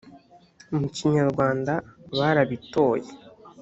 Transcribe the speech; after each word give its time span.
mu 0.77 0.87
kinyarwanda 0.95 1.73
barabitoye 2.17 3.09